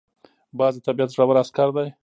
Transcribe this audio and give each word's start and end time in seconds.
باز 0.59 0.73
د 0.75 0.79
طبیعت 0.87 1.09
زړور 1.13 1.37
عسکر 1.43 1.67
دی 1.75 1.87